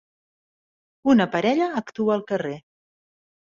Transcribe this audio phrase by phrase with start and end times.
[1.15, 2.59] Una parella actua al carrer.